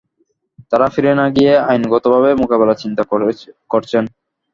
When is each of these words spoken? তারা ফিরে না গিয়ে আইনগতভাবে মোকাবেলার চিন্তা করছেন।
তারা 0.71 0.87
ফিরে 0.93 1.11
না 1.19 1.25
গিয়ে 1.35 1.53
আইনগতভাবে 1.69 2.29
মোকাবেলার 2.41 2.81
চিন্তা 2.83 3.03
করছেন। 3.71 4.03